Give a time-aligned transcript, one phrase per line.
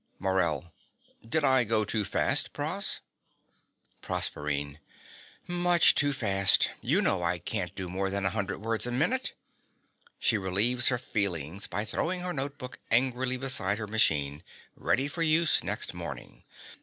[0.17, 0.73] MORELL.
[1.23, 3.01] Did I go too fast, Pross?
[4.01, 4.79] PROSERPINE.
[5.45, 6.71] Much too fast.
[6.81, 9.35] You know I can't do more than a hundred words a minute.
[10.17, 14.41] (She relieves her feelings by throwing her note book angrily beside her machine,
[14.75, 16.45] ready for use next morning.)